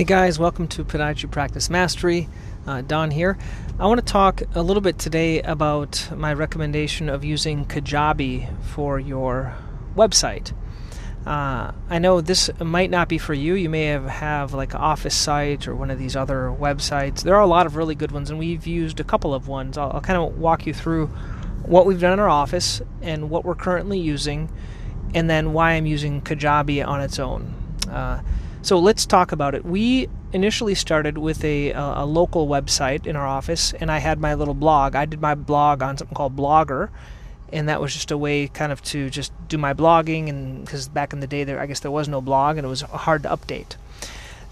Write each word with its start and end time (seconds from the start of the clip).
Hey 0.00 0.04
guys, 0.04 0.38
welcome 0.38 0.66
to 0.68 0.82
Podiatry 0.82 1.30
Practice 1.30 1.68
Mastery. 1.68 2.26
Uh, 2.66 2.80
Don 2.80 3.10
here. 3.10 3.36
I 3.78 3.86
want 3.86 4.00
to 4.00 4.12
talk 4.12 4.40
a 4.54 4.62
little 4.62 4.80
bit 4.80 4.98
today 4.98 5.42
about 5.42 6.08
my 6.16 6.32
recommendation 6.32 7.10
of 7.10 7.22
using 7.22 7.66
Kajabi 7.66 8.48
for 8.62 8.98
your 8.98 9.54
website. 9.94 10.54
Uh, 11.26 11.72
I 11.90 11.98
know 11.98 12.22
this 12.22 12.48
might 12.58 12.88
not 12.88 13.10
be 13.10 13.18
for 13.18 13.34
you. 13.34 13.52
You 13.52 13.68
may 13.68 13.88
have, 13.88 14.06
have 14.06 14.54
like 14.54 14.72
an 14.72 14.80
office 14.80 15.14
site 15.14 15.68
or 15.68 15.76
one 15.76 15.90
of 15.90 15.98
these 15.98 16.16
other 16.16 16.44
websites. 16.48 17.22
There 17.22 17.34
are 17.34 17.42
a 17.42 17.46
lot 17.46 17.66
of 17.66 17.76
really 17.76 17.94
good 17.94 18.10
ones, 18.10 18.30
and 18.30 18.38
we've 18.38 18.66
used 18.66 19.00
a 19.00 19.04
couple 19.04 19.34
of 19.34 19.48
ones. 19.48 19.76
I'll, 19.76 19.90
I'll 19.92 20.00
kind 20.00 20.18
of 20.18 20.38
walk 20.38 20.66
you 20.66 20.72
through 20.72 21.08
what 21.66 21.84
we've 21.84 22.00
done 22.00 22.14
in 22.14 22.20
our 22.20 22.28
office 22.30 22.80
and 23.02 23.28
what 23.28 23.44
we're 23.44 23.54
currently 23.54 23.98
using, 23.98 24.50
and 25.12 25.28
then 25.28 25.52
why 25.52 25.72
I'm 25.72 25.84
using 25.84 26.22
Kajabi 26.22 26.86
on 26.88 27.02
its 27.02 27.18
own. 27.18 27.54
Uh, 27.86 28.22
so 28.62 28.78
let's 28.78 29.06
talk 29.06 29.32
about 29.32 29.54
it. 29.54 29.64
We 29.64 30.08
initially 30.32 30.74
started 30.74 31.18
with 31.18 31.44
a, 31.44 31.70
a, 31.70 32.04
local 32.04 32.46
website 32.46 33.06
in 33.06 33.16
our 33.16 33.26
office, 33.26 33.72
and 33.72 33.90
I 33.90 33.98
had 33.98 34.20
my 34.20 34.34
little 34.34 34.54
blog. 34.54 34.94
I 34.94 35.06
did 35.06 35.20
my 35.20 35.34
blog 35.34 35.82
on 35.82 35.96
something 35.96 36.14
called 36.14 36.36
Blogger, 36.36 36.90
and 37.52 37.68
that 37.68 37.80
was 37.80 37.92
just 37.94 38.10
a 38.10 38.18
way 38.18 38.48
kind 38.48 38.70
of 38.70 38.82
to 38.84 39.10
just 39.10 39.32
do 39.48 39.58
my 39.58 39.72
blogging. 39.72 40.28
And 40.28 40.64
because 40.64 40.88
back 40.88 41.12
in 41.12 41.20
the 41.20 41.26
day, 41.26 41.44
there 41.44 41.58
I 41.58 41.66
guess 41.66 41.80
there 41.80 41.90
was 41.90 42.08
no 42.08 42.20
blog, 42.20 42.58
and 42.58 42.64
it 42.64 42.68
was 42.68 42.82
hard 42.82 43.22
to 43.22 43.30
update. 43.30 43.76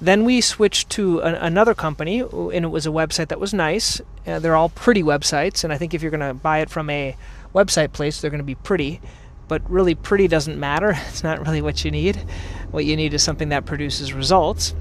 Then 0.00 0.24
we 0.24 0.40
switched 0.40 0.90
to 0.90 1.20
an, 1.20 1.34
another 1.34 1.74
company, 1.74 2.20
and 2.20 2.64
it 2.64 2.70
was 2.70 2.86
a 2.86 2.90
website 2.90 3.28
that 3.28 3.40
was 3.40 3.52
nice. 3.52 4.00
Uh, 4.26 4.38
they're 4.38 4.56
all 4.56 4.70
pretty 4.70 5.02
websites, 5.02 5.64
and 5.64 5.72
I 5.72 5.78
think 5.78 5.92
if 5.92 6.02
you're 6.02 6.10
going 6.10 6.26
to 6.26 6.34
buy 6.34 6.58
it 6.58 6.70
from 6.70 6.88
a 6.88 7.16
website 7.54 7.92
place, 7.92 8.20
they're 8.20 8.30
going 8.30 8.38
to 8.38 8.44
be 8.44 8.54
pretty 8.54 9.00
but 9.48 9.68
really 9.68 9.94
pretty 9.94 10.28
doesn't 10.28 10.60
matter. 10.60 10.96
It's 11.08 11.24
not 11.24 11.44
really 11.44 11.62
what 11.62 11.84
you 11.84 11.90
need. 11.90 12.22
What 12.70 12.84
you 12.84 12.96
need 12.96 13.14
is 13.14 13.22
something 13.22 13.48
that 13.50 13.64
produces 13.64 14.12
results. 14.12 14.74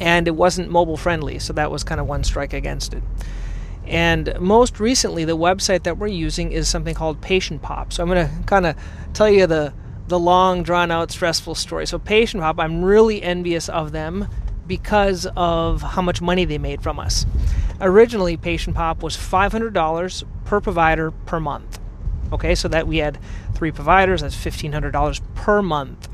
And 0.00 0.26
it 0.26 0.34
wasn't 0.34 0.70
mobile 0.70 0.96
friendly, 0.96 1.38
so 1.38 1.52
that 1.52 1.70
was 1.70 1.84
kind 1.84 2.00
of 2.00 2.06
one 2.06 2.24
strike 2.24 2.52
against 2.52 2.94
it. 2.94 3.02
And 3.86 4.34
most 4.40 4.80
recently, 4.80 5.24
the 5.24 5.36
website 5.36 5.82
that 5.82 5.98
we're 5.98 6.06
using 6.06 6.52
is 6.52 6.68
something 6.68 6.94
called 6.94 7.20
Patient 7.20 7.60
Pop. 7.60 7.92
So 7.92 8.02
I'm 8.02 8.08
going 8.08 8.26
to 8.26 8.44
kind 8.44 8.66
of 8.66 8.76
tell 9.12 9.28
you 9.28 9.46
the 9.46 9.74
the 10.10 10.18
long, 10.18 10.64
drawn 10.64 10.90
out, 10.90 11.10
stressful 11.10 11.54
story. 11.54 11.86
So 11.86 11.98
Patient 11.98 12.42
Pop, 12.42 12.58
I'm 12.58 12.84
really 12.84 13.22
envious 13.22 13.68
of 13.68 13.92
them 13.92 14.26
because 14.66 15.26
of 15.36 15.82
how 15.82 16.02
much 16.02 16.20
money 16.20 16.44
they 16.44 16.58
made 16.58 16.82
from 16.82 16.98
us. 16.98 17.26
Originally, 17.80 18.36
Patient 18.36 18.74
Pop 18.74 19.04
was 19.04 19.16
$500 19.16 20.24
per 20.44 20.60
provider 20.60 21.12
per 21.12 21.38
month. 21.38 21.78
Okay, 22.32 22.56
so 22.56 22.66
that 22.68 22.86
we 22.86 22.98
had 22.98 23.18
three 23.54 23.70
providers, 23.70 24.20
that's 24.20 24.36
$1,500 24.36 25.20
per 25.36 25.62
month 25.62 26.08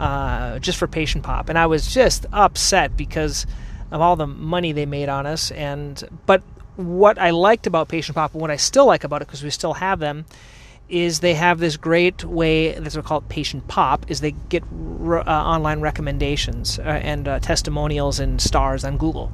uh, 0.00 0.58
just 0.58 0.78
for 0.78 0.86
Patient 0.86 1.22
Pop. 1.24 1.48
And 1.48 1.58
I 1.58 1.66
was 1.66 1.92
just 1.92 2.24
upset 2.32 2.96
because 2.96 3.46
of 3.90 4.00
all 4.00 4.16
the 4.16 4.26
money 4.26 4.72
they 4.72 4.86
made 4.86 5.08
on 5.08 5.26
us. 5.26 5.50
And 5.50 6.02
But 6.26 6.42
what 6.76 7.18
I 7.18 7.30
liked 7.30 7.66
about 7.66 7.88
Patient 7.88 8.16
Pop 8.16 8.32
and 8.32 8.40
what 8.40 8.50
I 8.50 8.56
still 8.56 8.86
like 8.86 9.04
about 9.04 9.20
it, 9.20 9.28
because 9.28 9.42
we 9.42 9.50
still 9.50 9.74
have 9.74 9.98
them, 9.98 10.24
is 10.88 11.20
they 11.20 11.34
have 11.34 11.58
this 11.58 11.76
great 11.76 12.24
way 12.24 12.72
that's 12.72 12.96
what 12.96 13.04
called 13.04 13.28
patient 13.28 13.68
pop 13.68 14.10
is 14.10 14.20
they 14.20 14.32
get 14.48 14.64
uh, 14.64 15.22
online 15.28 15.80
recommendations 15.80 16.80
uh, 16.80 16.82
and 16.82 17.28
uh, 17.28 17.38
testimonials 17.38 18.18
and 18.18 18.42
stars 18.42 18.82
on 18.82 18.96
google 18.96 19.30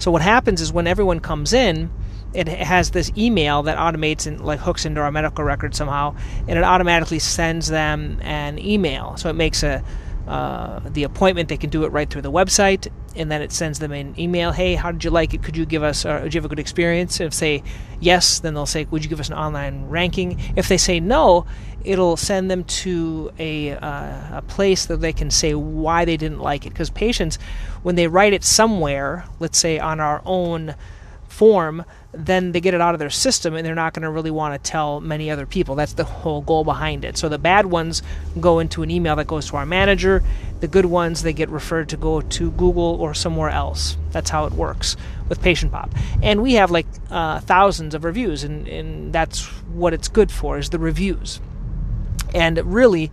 so 0.00 0.10
what 0.10 0.22
happens 0.22 0.60
is 0.60 0.72
when 0.72 0.88
everyone 0.88 1.20
comes 1.20 1.52
in 1.52 1.88
it 2.34 2.48
has 2.48 2.90
this 2.90 3.10
email 3.16 3.62
that 3.64 3.78
automates 3.78 4.26
and 4.26 4.44
like 4.44 4.60
hooks 4.60 4.84
into 4.84 5.00
our 5.00 5.10
medical 5.10 5.44
record 5.44 5.74
somehow, 5.74 6.14
and 6.46 6.58
it 6.58 6.64
automatically 6.64 7.18
sends 7.18 7.68
them 7.68 8.18
an 8.22 8.58
email. 8.58 9.16
So 9.16 9.30
it 9.30 9.34
makes 9.34 9.62
a 9.62 9.82
uh, 10.28 10.80
the 10.84 11.04
appointment. 11.04 11.48
They 11.48 11.56
can 11.56 11.70
do 11.70 11.84
it 11.84 11.88
right 11.88 12.08
through 12.08 12.20
the 12.22 12.30
website, 12.30 12.88
and 13.16 13.30
then 13.32 13.40
it 13.40 13.50
sends 13.50 13.78
them 13.78 13.92
an 13.92 14.14
email. 14.20 14.52
Hey, 14.52 14.74
how 14.74 14.92
did 14.92 15.02
you 15.02 15.10
like 15.10 15.32
it? 15.32 15.42
Could 15.42 15.56
you 15.56 15.64
give 15.64 15.82
us? 15.82 16.04
Uh, 16.04 16.20
did 16.20 16.34
you 16.34 16.38
have 16.38 16.44
a 16.44 16.48
good 16.48 16.58
experience? 16.58 17.18
If 17.18 17.32
say 17.32 17.62
yes, 17.98 18.38
then 18.38 18.52
they'll 18.52 18.66
say, 18.66 18.84
would 18.90 19.02
you 19.02 19.08
give 19.08 19.20
us 19.20 19.28
an 19.28 19.34
online 19.34 19.88
ranking? 19.88 20.38
If 20.54 20.68
they 20.68 20.76
say 20.76 21.00
no, 21.00 21.46
it'll 21.82 22.18
send 22.18 22.50
them 22.50 22.64
to 22.64 23.32
a 23.38 23.70
uh, 23.72 24.38
a 24.38 24.44
place 24.46 24.84
that 24.86 24.98
they 24.98 25.14
can 25.14 25.30
say 25.30 25.54
why 25.54 26.04
they 26.04 26.18
didn't 26.18 26.40
like 26.40 26.66
it. 26.66 26.70
Because 26.70 26.90
patients, 26.90 27.38
when 27.82 27.94
they 27.94 28.06
write 28.06 28.34
it 28.34 28.44
somewhere, 28.44 29.24
let's 29.40 29.58
say 29.58 29.78
on 29.78 29.98
our 29.98 30.20
own 30.26 30.74
form, 31.28 31.84
then 32.12 32.52
they 32.52 32.60
get 32.60 32.74
it 32.74 32.80
out 32.80 32.94
of 32.94 32.98
their 32.98 33.10
system 33.10 33.54
and 33.54 33.64
they're 33.64 33.74
not 33.74 33.92
going 33.92 34.02
to 34.02 34.10
really 34.10 34.30
want 34.30 34.52
to 34.54 34.70
tell 34.70 35.00
many 35.00 35.30
other 35.30 35.46
people. 35.46 35.74
That's 35.74 35.92
the 35.92 36.04
whole 36.04 36.40
goal 36.40 36.64
behind 36.64 37.04
it. 37.04 37.16
So 37.16 37.28
the 37.28 37.38
bad 37.38 37.66
ones 37.66 38.02
go 38.40 38.58
into 38.58 38.82
an 38.82 38.90
email 38.90 39.14
that 39.16 39.26
goes 39.26 39.48
to 39.50 39.56
our 39.56 39.66
manager. 39.66 40.22
The 40.60 40.68
good 40.68 40.86
ones, 40.86 41.22
they 41.22 41.32
get 41.32 41.48
referred 41.50 41.90
to 41.90 41.96
go 41.96 42.20
to 42.20 42.50
Google 42.52 43.00
or 43.00 43.14
somewhere 43.14 43.50
else. 43.50 43.96
That's 44.10 44.30
how 44.30 44.46
it 44.46 44.52
works 44.52 44.96
with 45.28 45.40
Patient 45.42 45.70
Pop. 45.70 45.90
And 46.22 46.42
we 46.42 46.54
have 46.54 46.70
like 46.70 46.86
uh, 47.10 47.40
thousands 47.40 47.94
of 47.94 48.04
reviews, 48.04 48.42
and, 48.42 48.66
and 48.66 49.12
that's 49.12 49.44
what 49.68 49.92
it's 49.92 50.08
good 50.08 50.32
for, 50.32 50.58
is 50.58 50.70
the 50.70 50.78
reviews. 50.78 51.40
And 52.34 52.58
really, 52.64 53.10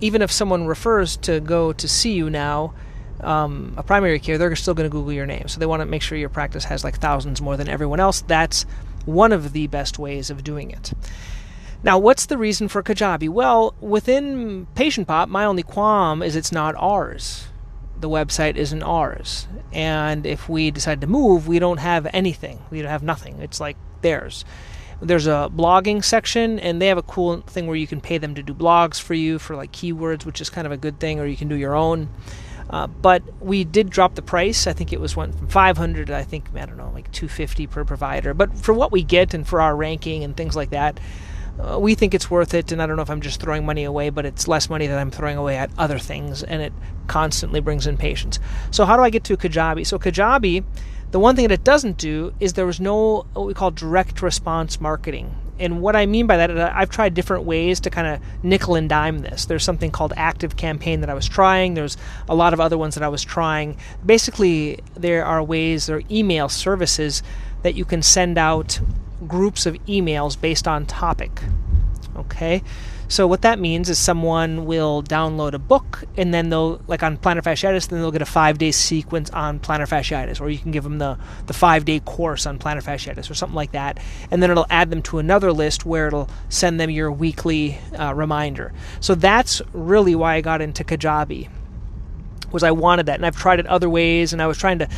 even 0.00 0.22
if 0.22 0.30
someone 0.30 0.66
refers 0.66 1.16
to 1.18 1.40
go 1.40 1.72
to 1.72 1.88
see 1.88 2.12
you 2.12 2.28
now, 2.28 2.74
um, 3.20 3.74
a 3.76 3.82
primary 3.82 4.18
care, 4.18 4.38
they're 4.38 4.54
still 4.56 4.74
going 4.74 4.88
to 4.88 4.92
Google 4.92 5.12
your 5.12 5.26
name. 5.26 5.48
So 5.48 5.58
they 5.58 5.66
want 5.66 5.80
to 5.80 5.86
make 5.86 6.02
sure 6.02 6.18
your 6.18 6.28
practice 6.28 6.64
has 6.64 6.84
like 6.84 6.98
thousands 6.98 7.40
more 7.40 7.56
than 7.56 7.68
everyone 7.68 8.00
else. 8.00 8.22
That's 8.22 8.64
one 9.04 9.32
of 9.32 9.52
the 9.52 9.66
best 9.66 9.98
ways 9.98 10.30
of 10.30 10.44
doing 10.44 10.70
it. 10.70 10.92
Now, 11.82 11.98
what's 11.98 12.26
the 12.26 12.38
reason 12.38 12.68
for 12.68 12.82
Kajabi? 12.82 13.28
Well, 13.28 13.74
within 13.80 14.66
Patient 14.74 15.06
Pop, 15.06 15.28
my 15.28 15.44
only 15.44 15.62
qualm 15.62 16.22
is 16.22 16.34
it's 16.34 16.52
not 16.52 16.74
ours. 16.76 17.46
The 18.00 18.08
website 18.08 18.56
isn't 18.56 18.82
ours. 18.82 19.46
And 19.72 20.26
if 20.26 20.48
we 20.48 20.70
decide 20.70 21.00
to 21.02 21.06
move, 21.06 21.46
we 21.46 21.58
don't 21.58 21.78
have 21.78 22.06
anything. 22.12 22.60
We 22.70 22.80
have 22.80 23.02
nothing. 23.02 23.40
It's 23.40 23.60
like 23.60 23.76
theirs. 24.02 24.44
There's 25.00 25.28
a 25.28 25.48
blogging 25.54 26.04
section, 26.04 26.58
and 26.58 26.82
they 26.82 26.88
have 26.88 26.98
a 26.98 27.02
cool 27.02 27.42
thing 27.42 27.68
where 27.68 27.76
you 27.76 27.86
can 27.86 28.00
pay 28.00 28.18
them 28.18 28.34
to 28.34 28.42
do 28.42 28.52
blogs 28.52 29.00
for 29.00 29.14
you 29.14 29.38
for 29.38 29.54
like 29.54 29.70
keywords, 29.70 30.24
which 30.24 30.40
is 30.40 30.50
kind 30.50 30.66
of 30.66 30.72
a 30.72 30.76
good 30.76 30.98
thing, 30.98 31.20
or 31.20 31.26
you 31.26 31.36
can 31.36 31.46
do 31.46 31.54
your 31.54 31.76
own. 31.76 32.08
Uh, 32.70 32.86
but 32.86 33.22
we 33.40 33.64
did 33.64 33.90
drop 33.90 34.14
the 34.14 34.22
price. 34.22 34.66
I 34.66 34.72
think 34.72 34.92
it 34.92 35.00
was 35.00 35.16
went 35.16 35.34
from 35.34 35.48
500 35.48 36.10
I 36.10 36.22
think 36.22 36.46
I 36.54 36.66
don't 36.66 36.76
know 36.76 36.90
like 36.94 37.10
250 37.12 37.66
per 37.66 37.84
provider. 37.84 38.34
But 38.34 38.56
for 38.56 38.74
what 38.74 38.92
we 38.92 39.02
get 39.02 39.34
and 39.34 39.46
for 39.46 39.60
our 39.60 39.74
ranking 39.74 40.24
and 40.24 40.36
things 40.36 40.54
like 40.54 40.70
that, 40.70 41.00
uh, 41.58 41.78
we 41.78 41.94
think 41.94 42.14
it's 42.14 42.30
worth 42.30 42.54
it. 42.54 42.70
And 42.70 42.82
I 42.82 42.86
don't 42.86 42.96
know 42.96 43.02
if 43.02 43.10
I'm 43.10 43.20
just 43.20 43.40
throwing 43.40 43.64
money 43.64 43.84
away, 43.84 44.10
but 44.10 44.26
it's 44.26 44.46
less 44.46 44.68
money 44.68 44.86
that 44.86 44.98
I'm 44.98 45.10
throwing 45.10 45.36
away 45.36 45.56
at 45.56 45.70
other 45.78 45.98
things, 45.98 46.42
and 46.42 46.62
it 46.62 46.72
constantly 47.06 47.60
brings 47.60 47.86
in 47.86 47.96
patients. 47.96 48.38
So 48.70 48.84
how 48.84 48.96
do 48.96 49.02
I 49.02 49.10
get 49.10 49.24
to 49.24 49.36
Kajabi? 49.36 49.86
So 49.86 49.98
Kajabi. 49.98 50.64
The 51.10 51.18
one 51.18 51.36
thing 51.36 51.48
that 51.48 51.54
it 51.54 51.64
doesn't 51.64 51.96
do 51.96 52.34
is 52.38 52.52
there 52.52 52.66
was 52.66 52.80
no 52.80 53.24
what 53.32 53.46
we 53.46 53.54
call 53.54 53.70
direct 53.70 54.20
response 54.20 54.78
marketing 54.78 55.34
and 55.58 55.80
what 55.80 55.96
I 55.96 56.06
mean 56.06 56.26
by 56.26 56.36
that, 56.36 56.50
uh, 56.50 56.72
I've 56.74 56.90
tried 56.90 57.14
different 57.14 57.44
ways 57.44 57.80
to 57.80 57.90
kind 57.90 58.06
of 58.06 58.20
nickel 58.44 58.74
and 58.74 58.88
dime 58.88 59.20
this. 59.20 59.46
There's 59.46 59.64
something 59.64 59.90
called 59.90 60.12
Active 60.16 60.56
Campaign 60.56 61.00
that 61.00 61.10
I 61.10 61.14
was 61.14 61.28
trying. 61.28 61.74
There's 61.74 61.96
a 62.28 62.34
lot 62.34 62.52
of 62.52 62.60
other 62.60 62.78
ones 62.78 62.94
that 62.94 63.02
I 63.02 63.08
was 63.08 63.24
trying. 63.24 63.76
Basically, 64.04 64.80
there 64.94 65.24
are 65.24 65.42
ways, 65.42 65.86
there 65.86 65.96
are 65.96 66.02
email 66.10 66.48
services 66.48 67.22
that 67.62 67.74
you 67.74 67.84
can 67.84 68.02
send 68.02 68.38
out 68.38 68.80
groups 69.26 69.66
of 69.66 69.74
emails 69.86 70.40
based 70.40 70.68
on 70.68 70.86
topic. 70.86 71.40
Okay? 72.18 72.62
So 73.10 73.26
what 73.26 73.40
that 73.42 73.58
means 73.58 73.88
is 73.88 73.98
someone 73.98 74.66
will 74.66 75.02
download 75.02 75.54
a 75.54 75.58
book 75.58 76.04
and 76.18 76.32
then 76.32 76.50
they'll 76.50 76.80
like 76.86 77.02
on 77.02 77.16
plantar 77.16 77.42
fasciitis, 77.42 77.88
then 77.88 78.00
they'll 78.00 78.10
get 78.12 78.20
a 78.20 78.26
five 78.26 78.58
day 78.58 78.70
sequence 78.70 79.30
on 79.30 79.60
plantar 79.60 79.88
fasciitis, 79.88 80.40
or 80.40 80.50
you 80.50 80.58
can 80.58 80.72
give 80.72 80.84
them 80.84 80.98
the 80.98 81.18
the 81.46 81.54
five 81.54 81.86
day 81.86 82.00
course 82.00 82.44
on 82.44 82.58
plantar 82.58 82.84
fasciitis 82.84 83.30
or 83.30 83.34
something 83.34 83.56
like 83.56 83.72
that, 83.72 83.98
and 84.30 84.42
then 84.42 84.50
it'll 84.50 84.66
add 84.68 84.90
them 84.90 85.00
to 85.02 85.18
another 85.18 85.52
list 85.52 85.86
where 85.86 86.08
it'll 86.08 86.28
send 86.50 86.78
them 86.78 86.90
your 86.90 87.10
weekly 87.10 87.78
uh, 87.98 88.14
reminder. 88.14 88.72
So 89.00 89.14
that's 89.14 89.62
really 89.72 90.14
why 90.14 90.34
I 90.34 90.40
got 90.42 90.60
into 90.60 90.84
Kajabi 90.84 91.48
was 92.52 92.62
I 92.62 92.70
wanted 92.70 93.06
that, 93.06 93.16
and 93.16 93.26
I've 93.26 93.36
tried 93.36 93.60
it 93.60 93.66
other 93.66 93.90
ways, 93.90 94.32
and 94.32 94.40
I 94.40 94.46
was 94.46 94.56
trying 94.56 94.78
to, 94.78 94.88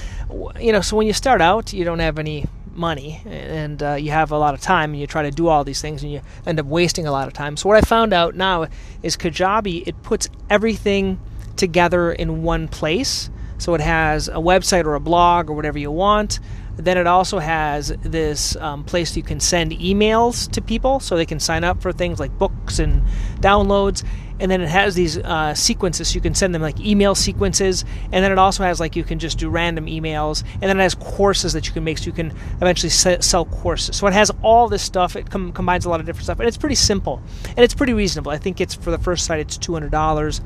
you 0.60 0.70
know, 0.70 0.80
so 0.80 0.96
when 0.96 1.08
you 1.08 1.12
start 1.12 1.40
out, 1.40 1.72
you 1.72 1.84
don't 1.84 1.98
have 1.98 2.18
any 2.18 2.46
money 2.72 3.22
and 3.26 3.82
uh, 3.82 3.94
you 3.94 4.10
have 4.10 4.30
a 4.30 4.38
lot 4.38 4.54
of 4.54 4.60
time 4.60 4.92
and 4.92 5.00
you 5.00 5.06
try 5.06 5.22
to 5.22 5.30
do 5.30 5.48
all 5.48 5.64
these 5.64 5.80
things 5.80 6.02
and 6.02 6.12
you 6.12 6.20
end 6.46 6.60
up 6.60 6.66
wasting 6.66 7.06
a 7.06 7.12
lot 7.12 7.26
of 7.26 7.34
time. 7.34 7.56
So 7.56 7.68
what 7.68 7.76
I 7.76 7.80
found 7.82 8.12
out 8.12 8.34
now 8.34 8.66
is 9.02 9.16
Kajabi 9.16 9.86
it 9.86 10.02
puts 10.02 10.28
everything 10.48 11.20
together 11.56 12.12
in 12.12 12.42
one 12.42 12.68
place. 12.68 13.30
So 13.58 13.74
it 13.74 13.80
has 13.80 14.28
a 14.28 14.34
website 14.34 14.84
or 14.84 14.94
a 14.94 15.00
blog 15.00 15.50
or 15.50 15.52
whatever 15.52 15.78
you 15.78 15.90
want. 15.90 16.40
Then 16.80 16.98
it 16.98 17.06
also 17.06 17.38
has 17.38 17.88
this 18.02 18.56
um, 18.56 18.84
place 18.84 19.16
you 19.16 19.22
can 19.22 19.40
send 19.40 19.72
emails 19.72 20.50
to 20.52 20.62
people 20.62 21.00
so 21.00 21.16
they 21.16 21.26
can 21.26 21.40
sign 21.40 21.64
up 21.64 21.82
for 21.82 21.92
things 21.92 22.18
like 22.18 22.36
books 22.38 22.78
and 22.78 23.02
downloads. 23.40 24.04
And 24.40 24.50
then 24.50 24.62
it 24.62 24.68
has 24.68 24.94
these 24.94 25.18
uh, 25.18 25.54
sequences 25.54 26.08
so 26.08 26.14
you 26.14 26.22
can 26.22 26.34
send 26.34 26.54
them 26.54 26.62
like 26.62 26.80
email 26.80 27.14
sequences. 27.14 27.84
And 28.04 28.24
then 28.24 28.32
it 28.32 28.38
also 28.38 28.62
has 28.64 28.80
like 28.80 28.96
you 28.96 29.04
can 29.04 29.18
just 29.18 29.38
do 29.38 29.50
random 29.50 29.84
emails. 29.84 30.42
And 30.54 30.62
then 30.62 30.80
it 30.80 30.82
has 30.82 30.94
courses 30.94 31.52
that 31.52 31.66
you 31.66 31.74
can 31.74 31.84
make 31.84 31.98
so 31.98 32.06
you 32.06 32.12
can 32.12 32.32
eventually 32.56 32.88
sell 32.88 33.44
courses. 33.44 33.96
So 33.96 34.06
it 34.06 34.14
has 34.14 34.32
all 34.42 34.68
this 34.68 34.82
stuff. 34.82 35.14
It 35.14 35.30
com- 35.30 35.52
combines 35.52 35.84
a 35.84 35.90
lot 35.90 36.00
of 36.00 36.06
different 36.06 36.24
stuff. 36.24 36.38
And 36.38 36.48
it's 36.48 36.56
pretty 36.56 36.74
simple. 36.74 37.22
And 37.48 37.58
it's 37.58 37.74
pretty 37.74 37.92
reasonable. 37.92 38.32
I 38.32 38.38
think 38.38 38.62
it's 38.62 38.74
for 38.74 38.90
the 38.90 38.98
first 38.98 39.26
site 39.26 39.40
it's 39.40 39.58
$200 39.58 40.40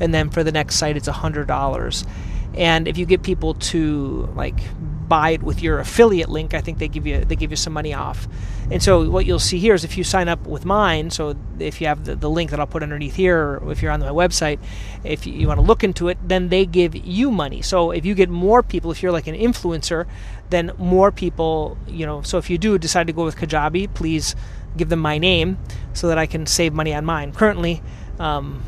and 0.00 0.14
then 0.14 0.30
for 0.30 0.44
the 0.44 0.52
next 0.52 0.76
site 0.76 0.96
it's 0.96 1.08
$100 1.08 2.06
And 2.54 2.86
if 2.86 2.98
you 2.98 3.06
get 3.06 3.22
people 3.22 3.54
to 3.54 4.28
like 4.36 4.60
buy 5.08 5.30
it 5.30 5.42
with 5.42 5.62
your 5.62 5.78
affiliate 5.78 6.28
link, 6.28 6.54
I 6.54 6.60
think 6.60 6.78
they 6.78 6.88
give 6.88 7.06
you 7.06 7.24
they 7.24 7.36
give 7.36 7.50
you 7.50 7.56
some 7.56 7.72
money 7.72 7.94
off. 7.94 8.28
And 8.70 8.82
so 8.82 9.08
what 9.08 9.24
you'll 9.24 9.38
see 9.38 9.58
here 9.58 9.74
is 9.74 9.82
if 9.82 9.96
you 9.96 10.04
sign 10.04 10.28
up 10.28 10.46
with 10.46 10.64
mine, 10.64 11.10
so 11.10 11.34
if 11.58 11.80
you 11.80 11.86
have 11.86 12.04
the, 12.04 12.14
the 12.14 12.28
link 12.28 12.50
that 12.50 12.60
I'll 12.60 12.66
put 12.66 12.82
underneath 12.82 13.16
here, 13.16 13.58
or 13.62 13.72
if 13.72 13.80
you're 13.80 13.90
on 13.90 14.00
my 14.00 14.08
website, 14.08 14.58
if 15.04 15.26
you, 15.26 15.48
want 15.48 15.58
to 15.58 15.64
look 15.64 15.82
into 15.82 16.08
it, 16.08 16.18
then 16.22 16.50
they 16.50 16.66
give 16.66 16.94
you 16.94 17.30
money. 17.30 17.62
So 17.62 17.90
if 17.92 18.04
you 18.04 18.14
get 18.14 18.28
more 18.28 18.62
people, 18.62 18.90
if 18.90 19.02
you're 19.02 19.12
like 19.12 19.26
an 19.26 19.34
influencer, 19.34 20.06
then 20.50 20.72
more 20.76 21.10
people, 21.10 21.78
you 21.86 22.04
know. 22.04 22.20
So 22.22 22.36
if 22.36 22.50
you 22.50 22.58
do 22.58 22.76
decide 22.78 23.06
to 23.06 23.12
go 23.14 23.24
with 23.24 23.36
Kajabi, 23.36 23.92
please 23.94 24.36
give 24.76 24.90
them 24.90 25.00
my 25.00 25.16
name 25.16 25.58
so 25.94 26.08
that 26.08 26.18
I 26.18 26.26
can 26.26 26.46
save 26.46 26.74
money 26.74 26.92
on 26.94 27.04
mine. 27.04 27.32
Currently. 27.32 27.82
Um, 28.18 28.62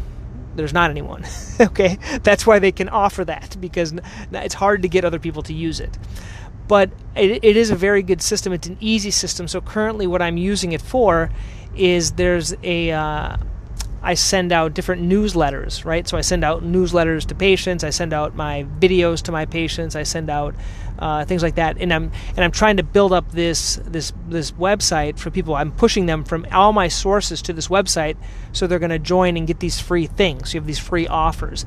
there's 0.55 0.73
not 0.73 0.91
anyone. 0.91 1.25
okay, 1.61 1.99
that's 2.23 2.47
why 2.47 2.59
they 2.59 2.73
can 2.73 2.89
offer 2.89 3.25
that 3.25 3.57
because 3.61 3.95
it's 4.33 4.55
hard 4.55 4.83
to 4.83 4.89
get 4.89 5.05
other 5.05 5.19
people 5.19 5.43
to 5.45 5.55
use 5.55 5.81
it. 5.81 5.97
But 6.69 6.91
it, 7.17 7.45
it 7.45 7.57
is 7.57 7.71
a 7.71 7.77
very 7.77 8.03
good 8.03 8.23
system. 8.23 8.53
It's 8.53 8.69
an 8.69 8.77
easy 8.81 9.11
system. 9.11 9.49
So 9.49 9.61
currently, 9.61 10.07
what 10.07 10.23
I'm 10.23 10.37
using 10.37 10.73
it 10.73 10.81
for 10.83 11.31
is 11.77 12.13
there's 12.13 12.55
a 12.63 12.93
uh, 12.93 13.37
I 14.03 14.15
send 14.15 14.53
out 14.53 14.75
different 14.75 15.03
newsletters, 15.03 15.85
right? 15.85 16.09
So 16.09 16.17
I 16.17 16.23
send 16.23 16.45
out 16.45 16.63
newsletters 16.63 17.27
to 17.27 17.35
patients. 17.35 17.85
I 17.85 17.91
send 17.91 18.13
out 18.13 18.35
my 18.35 18.67
videos 18.79 19.23
to 19.23 19.33
my 19.33 19.45
patients. 19.45 19.95
I 19.95 20.05
send 20.05 20.31
out 20.31 20.55
uh, 20.99 21.25
things 21.25 21.43
like 21.43 21.55
that, 21.55 21.79
and 21.79 21.93
I'm 21.93 22.13
and 22.31 22.41
I'm 22.45 22.51
trying 22.51 22.77
to 22.77 22.83
build 22.83 23.13
up 23.13 23.31
this 23.33 23.81
this 23.85 24.13
this 24.29 24.53
website 24.53 25.19
for 25.19 25.31
people. 25.31 25.55
I'm 25.55 25.73
pushing 25.73 26.07
them 26.07 26.25
from 26.25 26.47
all 26.53 26.73
my 26.73 26.89
sources 26.89 27.41
to 27.43 27.53
this 27.53 27.69
website, 27.69 28.17
so 28.53 28.67
they're 28.67 28.79
going 28.79 28.91
to 28.91 28.99
join 28.99 29.37
and 29.37 29.47
get 29.47 29.61
these 29.61 29.81
free 29.81 30.07
things. 30.07 30.53
You 30.53 30.61
have 30.61 30.67
these 30.67 30.79
free 30.79 31.07
offers. 31.07 31.65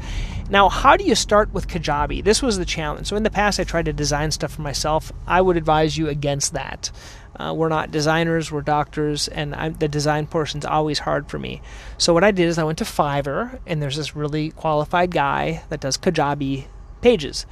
Now, 0.50 0.70
how 0.70 0.98
do 0.98 1.04
you 1.04 1.16
start 1.16 1.52
with 1.52 1.68
Kajabi? 1.68 2.24
This 2.24 2.44
was 2.44 2.58
the 2.58 2.66
challenge. 2.66 3.08
So 3.08 3.16
in 3.16 3.24
the 3.24 3.32
past, 3.32 3.60
I 3.60 3.64
tried 3.64 3.86
to 3.86 3.94
design 3.94 4.30
stuff 4.30 4.54
for 4.54 4.62
myself. 4.62 5.12
I 5.26 5.42
would 5.42 5.58
advise 5.58 5.98
you 5.98 6.10
against 6.10 6.54
that. 6.54 6.92
Uh, 7.36 7.54
we're 7.56 7.70
not 7.70 7.92
designers, 7.92 8.52
we're 8.52 8.62
doctors, 8.62 9.28
and 9.28 9.56
I'm, 9.56 9.74
the 9.74 9.88
design 9.88 10.28
portion's 10.28 10.66
always 10.66 11.00
hard 11.00 11.30
for 11.30 11.40
me. 11.40 11.62
So 11.98 12.14
what 12.14 12.24
I 12.24 12.32
did 12.32 12.48
is 12.48 12.58
I 12.58 12.64
went 12.64 12.78
to 12.78 12.84
Fiverr, 12.84 13.60
and 13.66 13.82
there's 13.82 13.98
this 13.98 14.16
really 14.16 14.52
qualified 14.52 15.12
guy 15.12 15.64
that 15.70 15.80
does 15.80 15.98
Kajabi 15.98 16.66
pages. 17.02 17.46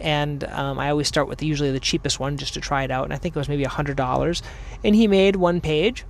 And 0.00 0.44
um, 0.44 0.78
I 0.78 0.90
always 0.90 1.08
start 1.08 1.28
with 1.28 1.42
usually 1.42 1.70
the 1.70 1.80
cheapest 1.80 2.20
one 2.20 2.36
just 2.36 2.54
to 2.54 2.60
try 2.60 2.82
it 2.82 2.90
out, 2.90 3.04
and 3.04 3.12
I 3.12 3.16
think 3.16 3.34
it 3.36 3.38
was 3.38 3.48
maybe 3.48 3.64
$100. 3.64 4.42
And 4.84 4.94
he 4.94 5.06
made 5.06 5.36
one 5.36 5.60
page, 5.60 6.04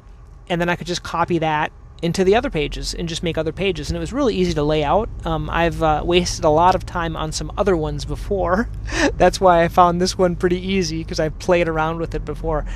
and 0.49 0.61
then 0.61 0.69
I 0.69 0.77
could 0.77 0.87
just 0.87 1.03
copy 1.03 1.39
that 1.39 1.73
into 2.02 2.25
the 2.25 2.34
other 2.34 2.50
pages 2.50 2.94
and 2.94 3.08
just 3.08 3.22
make 3.22 3.38
other 3.38 3.52
pages. 3.52 3.88
And 3.88 3.96
it 3.96 4.00
was 4.00 4.12
really 4.12 4.34
easy 4.34 4.52
to 4.54 4.62
lay 4.64 4.82
out. 4.82 5.08
Um, 5.25 5.49
I've 5.49 5.82
uh, 5.82 6.02
wasted 6.04 6.44
a 6.44 6.50
lot 6.50 6.75
of 6.75 6.84
time 6.84 7.16
on 7.16 7.31
some 7.31 7.52
other 7.56 7.76
ones 7.76 8.04
before. 8.04 8.69
That's 9.16 9.40
why 9.40 9.62
I 9.62 9.69
found 9.69 10.00
this 10.00 10.19
one 10.19 10.34
pretty 10.34 10.58
easy 10.58 10.99
because 10.99 11.20
I've 11.20 11.38
played 11.38 11.69
around 11.69 12.00
with 12.00 12.16
it 12.16 12.25
before. 12.25 12.66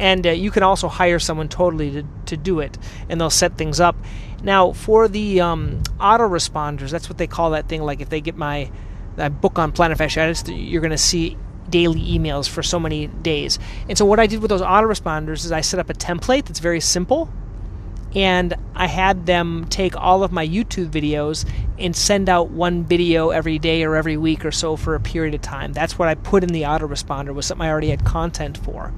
And 0.00 0.26
uh, 0.26 0.30
you 0.30 0.50
can 0.50 0.64
also 0.64 0.88
hire 0.88 1.20
someone 1.20 1.48
totally 1.48 1.92
to, 1.92 2.04
to 2.26 2.36
do 2.36 2.58
it, 2.58 2.76
and 3.08 3.20
they'll 3.20 3.30
set 3.30 3.56
things 3.56 3.78
up. 3.78 3.94
Now, 4.42 4.72
for 4.72 5.06
the 5.06 5.40
um, 5.40 5.82
autoresponders, 6.00 6.90
that's 6.90 7.08
what 7.08 7.18
they 7.18 7.28
call 7.28 7.50
that 7.50 7.68
thing. 7.68 7.82
Like 7.82 8.00
if 8.00 8.08
they 8.08 8.20
get 8.20 8.36
my, 8.36 8.70
my 9.16 9.28
book 9.28 9.60
on 9.60 9.70
plantar 9.70 9.96
fasciitis, 9.96 10.70
you're 10.70 10.80
going 10.80 10.90
to 10.90 10.98
see 10.98 11.36
daily 11.70 12.00
emails 12.00 12.48
for 12.48 12.64
so 12.64 12.80
many 12.80 13.06
days. 13.06 13.60
And 13.88 13.96
so 13.96 14.04
what 14.04 14.18
I 14.18 14.26
did 14.26 14.42
with 14.42 14.48
those 14.48 14.60
autoresponders 14.60 15.44
is 15.44 15.52
I 15.52 15.60
set 15.60 15.78
up 15.78 15.88
a 15.88 15.94
template 15.94 16.46
that's 16.46 16.58
very 16.58 16.80
simple 16.80 17.32
and 18.14 18.54
I 18.74 18.86
had 18.86 19.26
them 19.26 19.66
take 19.70 19.96
all 19.96 20.22
of 20.22 20.32
my 20.32 20.46
YouTube 20.46 20.90
videos 20.90 21.48
and 21.78 21.96
send 21.96 22.28
out 22.28 22.50
one 22.50 22.84
video 22.84 23.30
every 23.30 23.58
day 23.58 23.82
or 23.84 23.96
every 23.96 24.16
week 24.16 24.44
or 24.44 24.52
so 24.52 24.76
for 24.76 24.94
a 24.94 25.00
period 25.00 25.34
of 25.34 25.40
time. 25.40 25.72
That's 25.72 25.98
what 25.98 26.08
I 26.08 26.14
put 26.14 26.42
in 26.42 26.50
the 26.50 26.62
autoresponder 26.62 27.34
was 27.34 27.46
something 27.46 27.66
I 27.66 27.70
already 27.70 27.90
had 27.90 28.04
content 28.04 28.58
for. 28.58 28.92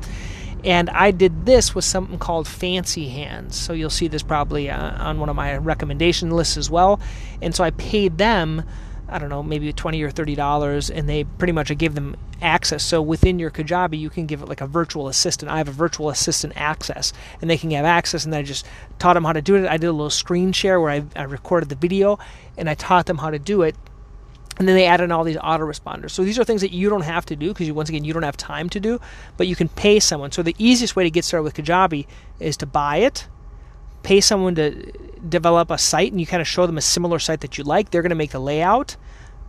And 0.64 0.88
I 0.90 1.10
did 1.10 1.44
this 1.44 1.74
with 1.74 1.84
something 1.84 2.18
called 2.18 2.48
Fancy 2.48 3.08
Hands. 3.08 3.54
So 3.54 3.74
you'll 3.74 3.90
see 3.90 4.08
this 4.08 4.22
probably 4.22 4.70
uh, 4.70 5.04
on 5.04 5.20
one 5.20 5.28
of 5.28 5.36
my 5.36 5.58
recommendation 5.58 6.30
lists 6.30 6.56
as 6.56 6.70
well. 6.70 7.00
And 7.42 7.54
so 7.54 7.62
I 7.62 7.70
paid 7.70 8.16
them 8.16 8.64
I 9.08 9.18
don't 9.18 9.28
know, 9.28 9.42
maybe 9.42 9.72
twenty 9.72 10.02
or 10.02 10.10
thirty 10.10 10.34
dollars, 10.34 10.90
and 10.90 11.08
they 11.08 11.24
pretty 11.24 11.52
much 11.52 11.76
give 11.76 11.94
them 11.94 12.16
access. 12.40 12.82
So 12.82 13.02
within 13.02 13.38
your 13.38 13.50
Kajabi, 13.50 13.98
you 13.98 14.10
can 14.10 14.26
give 14.26 14.42
it 14.42 14.48
like 14.48 14.60
a 14.60 14.66
virtual 14.66 15.08
assistant. 15.08 15.50
I 15.50 15.58
have 15.58 15.68
a 15.68 15.72
virtual 15.72 16.08
assistant 16.08 16.54
access, 16.56 17.12
and 17.40 17.50
they 17.50 17.58
can 17.58 17.70
have 17.72 17.84
access. 17.84 18.24
And 18.24 18.34
I 18.34 18.42
just 18.42 18.66
taught 18.98 19.14
them 19.14 19.24
how 19.24 19.32
to 19.32 19.42
do 19.42 19.56
it. 19.56 19.66
I 19.66 19.76
did 19.76 19.86
a 19.86 19.92
little 19.92 20.10
screen 20.10 20.52
share 20.52 20.80
where 20.80 20.90
I, 20.90 21.04
I 21.14 21.22
recorded 21.24 21.68
the 21.68 21.74
video, 21.74 22.18
and 22.56 22.68
I 22.68 22.74
taught 22.74 23.06
them 23.06 23.18
how 23.18 23.30
to 23.30 23.38
do 23.38 23.62
it. 23.62 23.76
And 24.56 24.68
then 24.68 24.76
they 24.76 24.86
added 24.86 25.04
in 25.04 25.12
all 25.12 25.24
these 25.24 25.36
autoresponders. 25.36 26.12
So 26.12 26.22
these 26.22 26.38
are 26.38 26.44
things 26.44 26.60
that 26.60 26.72
you 26.72 26.88
don't 26.88 27.02
have 27.02 27.26
to 27.26 27.36
do 27.36 27.48
because 27.48 27.70
once 27.72 27.88
again 27.88 28.04
you 28.04 28.12
don't 28.12 28.22
have 28.22 28.36
time 28.36 28.68
to 28.70 28.78
do, 28.78 29.00
but 29.36 29.48
you 29.48 29.56
can 29.56 29.68
pay 29.68 29.98
someone. 29.98 30.30
So 30.30 30.44
the 30.44 30.54
easiest 30.58 30.94
way 30.94 31.02
to 31.02 31.10
get 31.10 31.24
started 31.24 31.42
with 31.42 31.54
Kajabi 31.54 32.06
is 32.38 32.56
to 32.58 32.66
buy 32.66 32.98
it 32.98 33.26
pay 34.04 34.20
someone 34.20 34.54
to 34.54 34.92
develop 35.28 35.70
a 35.70 35.78
site 35.78 36.12
and 36.12 36.20
you 36.20 36.26
kind 36.26 36.40
of 36.40 36.46
show 36.46 36.66
them 36.66 36.78
a 36.78 36.82
similar 36.82 37.18
site 37.18 37.40
that 37.40 37.58
you 37.58 37.64
like, 37.64 37.90
they're 37.90 38.02
going 38.02 38.10
to 38.10 38.16
make 38.16 38.30
the 38.30 38.38
layout 38.38 38.96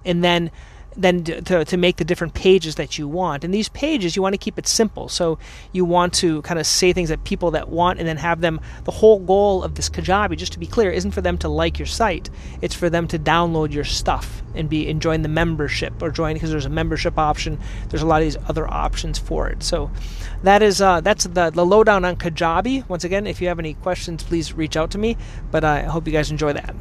and 0.03 0.23
then 0.23 0.49
then 0.97 1.23
to, 1.23 1.65
to 1.65 1.77
make 1.77 1.97
the 1.97 2.05
different 2.05 2.33
pages 2.33 2.75
that 2.75 2.97
you 2.97 3.07
want. 3.07 3.43
And 3.43 3.53
these 3.53 3.69
pages, 3.69 4.15
you 4.15 4.21
want 4.21 4.33
to 4.33 4.37
keep 4.37 4.57
it 4.57 4.67
simple. 4.67 5.09
So 5.09 5.37
you 5.71 5.85
want 5.85 6.13
to 6.15 6.41
kind 6.43 6.59
of 6.59 6.65
say 6.65 6.93
things 6.93 7.09
that 7.09 7.23
people 7.23 7.51
that 7.51 7.69
want 7.69 7.99
and 7.99 8.07
then 8.07 8.17
have 8.17 8.41
them. 8.41 8.61
The 8.85 8.91
whole 8.91 9.19
goal 9.19 9.63
of 9.63 9.75
this 9.75 9.89
Kajabi, 9.89 10.37
just 10.37 10.53
to 10.53 10.59
be 10.59 10.67
clear, 10.67 10.91
isn't 10.91 11.11
for 11.11 11.21
them 11.21 11.37
to 11.39 11.49
like 11.49 11.79
your 11.79 11.85
site. 11.85 12.29
It's 12.61 12.75
for 12.75 12.89
them 12.89 13.07
to 13.09 13.19
download 13.19 13.71
your 13.71 13.83
stuff 13.83 14.41
and 14.53 14.69
be 14.69 14.89
and 14.89 15.01
join 15.01 15.21
the 15.21 15.29
membership 15.29 16.01
or 16.01 16.09
join 16.09 16.33
because 16.33 16.49
there's 16.49 16.65
a 16.65 16.69
membership 16.69 17.17
option. 17.17 17.59
There's 17.89 18.01
a 18.01 18.05
lot 18.05 18.21
of 18.21 18.25
these 18.25 18.37
other 18.47 18.71
options 18.71 19.19
for 19.19 19.47
it. 19.49 19.63
So 19.63 19.91
that 20.43 20.61
is 20.61 20.81
uh, 20.81 21.01
that's 21.01 21.25
the, 21.25 21.49
the 21.49 21.65
lowdown 21.65 22.05
on 22.05 22.15
Kajabi. 22.15 22.87
Once 22.87 23.03
again, 23.03 23.27
if 23.27 23.41
you 23.41 23.47
have 23.47 23.59
any 23.59 23.73
questions, 23.75 24.23
please 24.23 24.53
reach 24.53 24.77
out 24.77 24.91
to 24.91 24.97
me. 24.97 25.17
But 25.51 25.63
I 25.63 25.83
hope 25.83 26.07
you 26.07 26.13
guys 26.13 26.31
enjoy 26.31 26.53
that. 26.53 26.75